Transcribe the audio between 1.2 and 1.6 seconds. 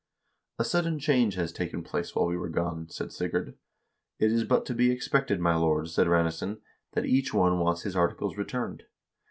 has